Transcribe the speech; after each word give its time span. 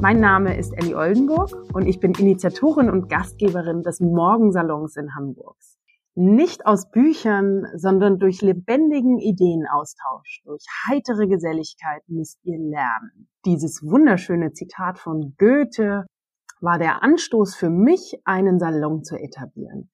Mein 0.00 0.20
Name 0.20 0.58
ist 0.58 0.72
Ellie 0.76 0.96
Oldenburg 0.96 1.50
und 1.72 1.86
ich 1.86 1.98
bin 1.98 2.12
Initiatorin 2.12 2.90
und 2.90 3.08
Gastgeberin 3.08 3.82
des 3.82 4.00
Morgensalons 4.00 4.96
in 4.96 5.14
Hamburg. 5.14 5.56
Nicht 6.14 6.64
aus 6.66 6.90
Büchern, 6.90 7.66
sondern 7.74 8.18
durch 8.18 8.40
lebendigen 8.40 9.18
Ideenaustausch, 9.18 10.42
durch 10.44 10.64
heitere 10.88 11.26
Geselligkeit 11.26 12.02
müsst 12.06 12.38
ihr 12.44 12.58
lernen. 12.58 13.28
Dieses 13.46 13.82
wunderschöne 13.82 14.52
Zitat 14.52 14.98
von 14.98 15.34
Goethe 15.38 16.06
war 16.60 16.78
der 16.78 17.02
Anstoß 17.02 17.56
für 17.56 17.70
mich, 17.70 18.20
einen 18.24 18.60
Salon 18.60 19.02
zu 19.02 19.16
etablieren. 19.16 19.90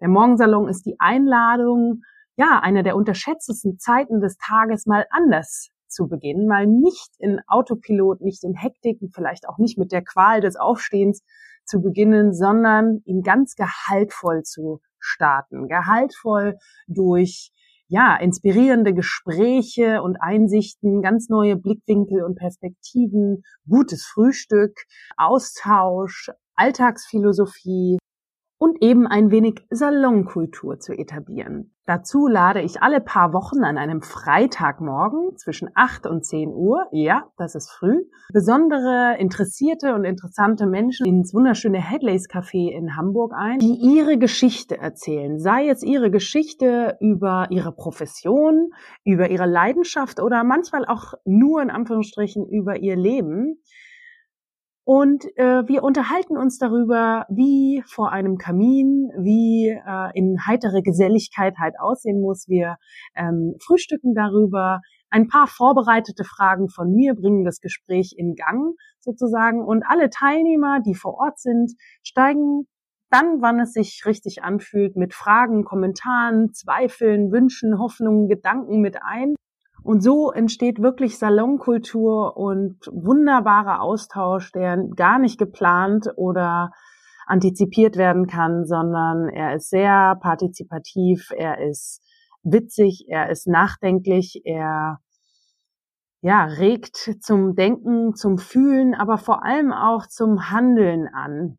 Der 0.00 0.08
Morgensalon 0.08 0.68
ist 0.68 0.84
die 0.84 0.96
Einladung, 0.98 2.02
ja, 2.36 2.60
eine 2.62 2.82
der 2.82 2.96
unterschätztesten 2.96 3.78
Zeiten 3.78 4.20
des 4.20 4.36
Tages 4.36 4.86
mal 4.86 5.06
anders 5.10 5.70
zu 5.88 6.08
beginnen, 6.08 6.46
mal 6.46 6.66
nicht 6.66 7.10
in 7.18 7.40
Autopilot, 7.46 8.20
nicht 8.20 8.44
in 8.44 8.54
Hektik 8.54 9.00
und 9.00 9.14
vielleicht 9.14 9.48
auch 9.48 9.58
nicht 9.58 9.78
mit 9.78 9.92
der 9.92 10.02
Qual 10.02 10.40
des 10.40 10.56
Aufstehens 10.56 11.22
zu 11.64 11.80
beginnen, 11.80 12.32
sondern 12.34 13.00
ihn 13.04 13.22
ganz 13.22 13.54
gehaltvoll 13.54 14.42
zu 14.42 14.80
starten. 14.98 15.68
Gehaltvoll 15.68 16.58
durch 16.86 17.50
ja, 17.88 18.16
inspirierende 18.16 18.92
Gespräche 18.94 20.02
und 20.02 20.16
Einsichten, 20.20 21.02
ganz 21.02 21.28
neue 21.28 21.56
Blickwinkel 21.56 22.24
und 22.24 22.36
Perspektiven, 22.36 23.42
gutes 23.68 24.04
Frühstück, 24.04 24.74
Austausch, 25.16 26.30
Alltagsphilosophie, 26.56 27.98
und 28.66 28.82
eben 28.82 29.06
ein 29.06 29.30
wenig 29.30 29.64
Salonkultur 29.70 30.80
zu 30.80 30.92
etablieren. 30.92 31.72
Dazu 31.86 32.26
lade 32.26 32.62
ich 32.62 32.82
alle 32.82 33.00
paar 33.00 33.32
Wochen 33.32 33.62
an 33.62 33.78
einem 33.78 34.02
Freitagmorgen 34.02 35.36
zwischen 35.36 35.70
8 35.72 36.08
und 36.08 36.24
10 36.24 36.52
Uhr, 36.52 36.88
ja, 36.90 37.28
das 37.36 37.54
ist 37.54 37.70
früh, 37.70 38.02
besondere 38.32 39.16
interessierte 39.20 39.94
und 39.94 40.04
interessante 40.04 40.66
Menschen 40.66 41.06
ins 41.06 41.32
wunderschöne 41.32 41.78
Headleys 41.78 42.28
Café 42.28 42.72
in 42.72 42.96
Hamburg 42.96 43.34
ein, 43.36 43.60
die 43.60 43.78
ihre 43.80 44.18
Geschichte 44.18 44.76
erzählen, 44.76 45.38
sei 45.38 45.68
es 45.68 45.84
ihre 45.84 46.10
Geschichte 46.10 46.96
über 46.98 47.46
ihre 47.50 47.70
Profession, 47.70 48.70
über 49.04 49.30
ihre 49.30 49.46
Leidenschaft 49.46 50.20
oder 50.20 50.42
manchmal 50.42 50.84
auch 50.86 51.14
nur 51.24 51.62
in 51.62 51.70
Anführungsstrichen 51.70 52.48
über 52.48 52.78
ihr 52.78 52.96
Leben 52.96 53.62
und 54.88 55.24
äh, 55.36 55.66
wir 55.66 55.82
unterhalten 55.82 56.36
uns 56.36 56.58
darüber, 56.58 57.26
wie 57.28 57.82
vor 57.88 58.12
einem 58.12 58.38
Kamin, 58.38 59.10
wie 59.18 59.70
äh, 59.70 60.10
in 60.14 60.46
heitere 60.46 60.80
Geselligkeit 60.80 61.56
halt 61.58 61.74
aussehen 61.80 62.20
muss. 62.20 62.46
Wir 62.46 62.76
ähm, 63.16 63.56
frühstücken 63.60 64.14
darüber. 64.14 64.82
Ein 65.10 65.26
paar 65.26 65.48
vorbereitete 65.48 66.22
Fragen 66.22 66.68
von 66.68 66.92
mir 66.92 67.14
bringen 67.14 67.44
das 67.44 67.60
Gespräch 67.60 68.14
in 68.16 68.36
Gang 68.36 68.76
sozusagen. 69.00 69.64
Und 69.64 69.82
alle 69.84 70.08
Teilnehmer, 70.08 70.78
die 70.86 70.94
vor 70.94 71.14
Ort 71.14 71.40
sind, 71.40 71.72
steigen 72.04 72.68
dann, 73.10 73.42
wann 73.42 73.58
es 73.58 73.72
sich 73.72 74.04
richtig 74.06 74.44
anfühlt, 74.44 74.94
mit 74.94 75.14
Fragen, 75.14 75.64
Kommentaren, 75.64 76.52
Zweifeln, 76.52 77.32
Wünschen, 77.32 77.80
Hoffnungen, 77.80 78.28
Gedanken 78.28 78.80
mit 78.82 78.98
ein. 79.02 79.34
Und 79.86 80.00
so 80.00 80.32
entsteht 80.32 80.82
wirklich 80.82 81.16
Salonkultur 81.16 82.36
und 82.36 82.76
wunderbarer 82.90 83.80
Austausch, 83.80 84.50
der 84.50 84.78
gar 84.96 85.20
nicht 85.20 85.38
geplant 85.38 86.08
oder 86.16 86.72
antizipiert 87.24 87.96
werden 87.96 88.26
kann, 88.26 88.64
sondern 88.64 89.28
er 89.28 89.54
ist 89.54 89.70
sehr 89.70 90.16
partizipativ, 90.20 91.30
er 91.36 91.60
ist 91.60 92.02
witzig, 92.42 93.06
er 93.06 93.30
ist 93.30 93.46
nachdenklich, 93.46 94.42
er 94.44 94.98
ja, 96.20 96.46
regt 96.46 96.96
zum 97.20 97.54
Denken, 97.54 98.16
zum 98.16 98.38
Fühlen, 98.38 98.92
aber 98.92 99.18
vor 99.18 99.44
allem 99.44 99.72
auch 99.72 100.08
zum 100.08 100.50
Handeln 100.50 101.06
an. 101.06 101.58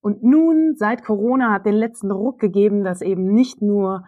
Und 0.00 0.22
nun, 0.22 0.76
seit 0.76 1.04
Corona 1.04 1.52
hat 1.52 1.66
den 1.66 1.74
letzten 1.74 2.12
Ruck 2.12 2.38
gegeben, 2.38 2.84
dass 2.84 3.02
eben 3.02 3.26
nicht 3.34 3.60
nur 3.60 4.04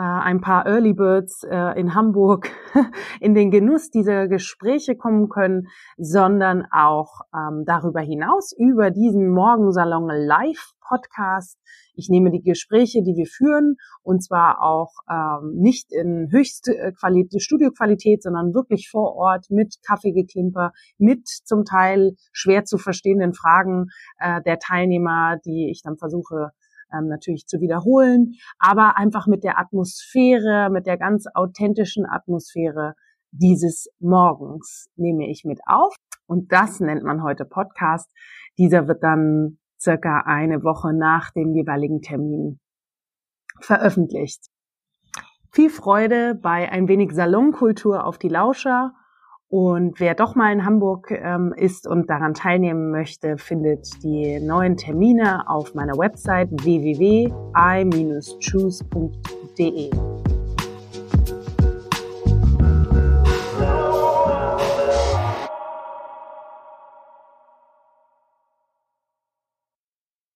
ein 0.00 0.40
paar 0.40 0.66
Early 0.66 0.92
Birds 0.92 1.42
äh, 1.44 1.80
in 1.80 1.94
Hamburg 1.94 2.50
in 3.20 3.34
den 3.34 3.50
Genuss 3.50 3.90
dieser 3.90 4.28
Gespräche 4.28 4.94
kommen 4.94 5.28
können, 5.28 5.68
sondern 5.96 6.66
auch 6.70 7.20
ähm, 7.34 7.64
darüber 7.66 8.00
hinaus 8.00 8.52
über 8.56 8.90
diesen 8.90 9.30
Morgensalon 9.30 10.08
Live 10.08 10.72
Podcast. 10.86 11.58
Ich 11.94 12.08
nehme 12.08 12.30
die 12.30 12.42
Gespräche, 12.42 13.02
die 13.02 13.16
wir 13.16 13.26
führen, 13.26 13.76
und 14.02 14.22
zwar 14.22 14.62
auch 14.62 14.92
ähm, 15.10 15.54
nicht 15.56 15.92
in 15.92 16.28
höchste 16.30 16.76
äh, 16.76 16.92
Qualität, 16.92 17.42
Studioqualität, 17.42 18.22
sondern 18.22 18.54
wirklich 18.54 18.88
vor 18.90 19.16
Ort 19.16 19.46
mit 19.48 19.76
Kaffeegeklimper, 19.86 20.72
mit 20.98 21.26
zum 21.26 21.64
Teil 21.64 22.16
schwer 22.32 22.64
zu 22.64 22.78
verstehenden 22.78 23.32
Fragen 23.32 23.86
äh, 24.18 24.42
der 24.42 24.58
Teilnehmer, 24.58 25.38
die 25.44 25.70
ich 25.70 25.82
dann 25.82 25.96
versuche 25.96 26.50
ähm, 26.92 27.08
natürlich 27.08 27.46
zu 27.46 27.60
wiederholen, 27.60 28.34
aber 28.58 28.96
einfach 28.96 29.26
mit 29.26 29.44
der 29.44 29.58
Atmosphäre, 29.58 30.70
mit 30.70 30.86
der 30.86 30.98
ganz 30.98 31.26
authentischen 31.34 32.06
Atmosphäre 32.06 32.94
dieses 33.32 33.88
Morgens 33.98 34.88
nehme 34.96 35.28
ich 35.28 35.44
mit 35.44 35.60
auf. 35.66 35.94
Und 36.26 36.52
das 36.52 36.80
nennt 36.80 37.02
man 37.02 37.22
heute 37.22 37.44
Podcast. 37.44 38.10
Dieser 38.58 38.88
wird 38.88 39.02
dann 39.02 39.58
circa 39.78 40.22
eine 40.24 40.62
Woche 40.62 40.92
nach 40.92 41.30
dem 41.30 41.52
jeweiligen 41.52 42.00
Termin 42.00 42.60
veröffentlicht. 43.60 44.46
Viel 45.52 45.70
Freude 45.70 46.34
bei 46.34 46.70
ein 46.70 46.88
wenig 46.88 47.12
Salonkultur 47.12 48.04
auf 48.04 48.18
die 48.18 48.28
Lauscher. 48.28 48.92
Und 49.48 50.00
wer 50.00 50.14
doch 50.14 50.34
mal 50.34 50.52
in 50.52 50.64
Hamburg 50.64 51.12
ähm, 51.12 51.54
ist 51.56 51.86
und 51.86 52.10
daran 52.10 52.34
teilnehmen 52.34 52.90
möchte, 52.90 53.38
findet 53.38 54.02
die 54.02 54.40
neuen 54.40 54.76
Termine 54.76 55.48
auf 55.48 55.72
meiner 55.74 55.96
Website 55.96 56.48
www.i-choose.de. 56.50 57.36